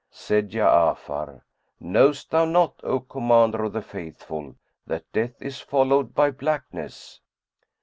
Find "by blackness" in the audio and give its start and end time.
6.15-7.19